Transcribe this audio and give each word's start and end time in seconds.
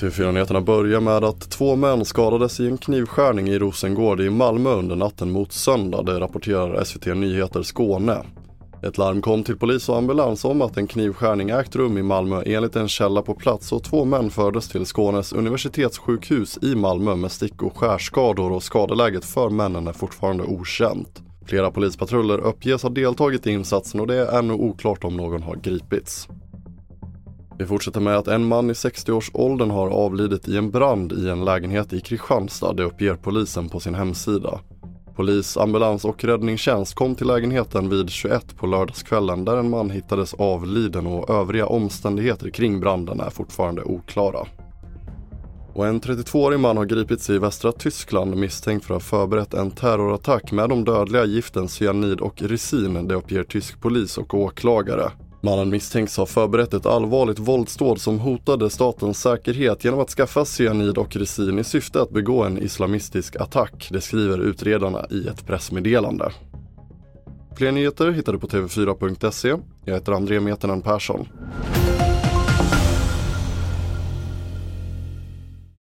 TV4-nyheterna 0.00 0.60
börjar 0.60 1.00
med 1.00 1.24
att 1.24 1.50
två 1.50 1.76
män 1.76 2.04
skadades 2.04 2.60
i 2.60 2.66
en 2.66 2.78
knivskärning 2.78 3.48
i 3.48 3.58
Rosengård 3.58 4.20
i 4.20 4.30
Malmö 4.30 4.70
under 4.70 4.96
natten 4.96 5.30
mot 5.30 5.52
söndag, 5.52 6.02
det 6.02 6.20
rapporterar 6.20 6.84
SVT 6.84 7.06
Nyheter 7.06 7.62
Skåne. 7.62 8.22
Ett 8.82 8.98
larm 8.98 9.22
kom 9.22 9.44
till 9.44 9.58
polis 9.58 9.88
och 9.88 9.96
ambulans 9.96 10.44
om 10.44 10.62
att 10.62 10.76
en 10.76 10.86
knivskärning 10.86 11.50
ägt 11.50 11.76
rum 11.76 11.98
i 11.98 12.02
Malmö 12.02 12.42
enligt 12.46 12.76
en 12.76 12.88
källa 12.88 13.22
på 13.22 13.34
plats 13.34 13.72
och 13.72 13.84
två 13.84 14.04
män 14.04 14.30
fördes 14.30 14.68
till 14.68 14.86
Skånes 14.86 15.32
universitetssjukhus 15.32 16.58
i 16.62 16.74
Malmö 16.74 17.14
med 17.14 17.32
stick 17.32 17.62
och 17.62 17.78
skärskador 17.78 18.52
och 18.52 18.62
skadeläget 18.62 19.24
för 19.24 19.50
männen 19.50 19.88
är 19.88 19.92
fortfarande 19.92 20.44
okänt. 20.44 21.22
Flera 21.46 21.70
polispatruller 21.70 22.38
uppges 22.38 22.82
ha 22.82 22.90
deltagit 22.90 23.46
i 23.46 23.50
insatsen 23.50 24.00
och 24.00 24.06
det 24.06 24.14
är 24.14 24.38
ännu 24.38 24.52
oklart 24.52 25.04
om 25.04 25.16
någon 25.16 25.42
har 25.42 25.56
gripits. 25.56 26.28
Vi 27.58 27.66
fortsätter 27.66 28.00
med 28.00 28.16
att 28.16 28.28
en 28.28 28.46
man 28.46 28.70
i 28.70 28.72
60-årsåldern 28.72 29.70
har 29.70 29.88
avlidit 29.88 30.48
i 30.48 30.56
en 30.56 30.70
brand 30.70 31.12
i 31.12 31.28
en 31.28 31.44
lägenhet 31.44 31.92
i 31.92 32.00
Kristianstad, 32.00 32.72
det 32.72 32.84
uppger 32.84 33.14
polisen 33.14 33.68
på 33.68 33.80
sin 33.80 33.94
hemsida. 33.94 34.60
Polis, 35.16 35.56
ambulans 35.56 36.04
och 36.04 36.24
räddningstjänst 36.24 36.94
kom 36.94 37.14
till 37.14 37.26
lägenheten 37.26 37.88
vid 37.88 38.10
21 38.10 38.56
på 38.56 38.66
lördagskvällen 38.66 39.44
där 39.44 39.56
en 39.56 39.70
man 39.70 39.90
hittades 39.90 40.34
avliden 40.34 41.06
och 41.06 41.30
övriga 41.30 41.66
omständigheter 41.66 42.50
kring 42.50 42.80
branden 42.80 43.20
är 43.20 43.30
fortfarande 43.30 43.82
oklara. 43.82 44.46
Och 45.72 45.86
en 45.86 46.00
32-årig 46.00 46.60
man 46.60 46.76
har 46.76 46.84
gripits 46.84 47.30
i 47.30 47.38
västra 47.38 47.72
Tyskland 47.72 48.36
misstänkt 48.36 48.84
för 48.84 48.94
att 48.94 49.02
ha 49.02 49.08
förberett 49.18 49.54
en 49.54 49.70
terrorattack 49.70 50.52
med 50.52 50.68
de 50.68 50.84
dödliga 50.84 51.24
giften 51.24 51.68
cyanid 51.68 52.20
och 52.20 52.42
resin, 52.42 53.08
det 53.08 53.14
uppger 53.14 53.44
tysk 53.44 53.80
polis 53.80 54.18
och 54.18 54.34
åklagare. 54.34 55.10
Mannen 55.42 55.70
misstänks 55.70 56.16
ha 56.16 56.26
förberett 56.26 56.74
ett 56.74 56.86
allvarligt 56.86 57.38
våldsdåd 57.38 58.00
som 58.00 58.18
hotade 58.18 58.70
statens 58.70 59.20
säkerhet 59.20 59.84
genom 59.84 60.00
att 60.00 60.10
skaffa 60.10 60.44
cyanid 60.44 60.98
och 60.98 61.16
resin 61.16 61.58
i 61.58 61.64
syfte 61.64 62.02
att 62.02 62.10
begå 62.10 62.44
en 62.44 62.58
islamistisk 62.58 63.36
attack, 63.36 63.88
det 63.92 64.00
skriver 64.00 64.38
utredarna 64.38 65.06
i 65.10 65.28
ett 65.28 65.46
pressmeddelande. 65.46 66.32
Fler 67.56 67.72
nyheter 67.72 68.10
hittar 68.10 68.32
du 68.32 68.38
på 68.38 68.46
tv4.se. 68.46 69.56
Jag 69.84 69.94
heter 69.94 70.12
André 70.12 70.40
Metenen 70.40 70.82
Persson. 70.82 71.28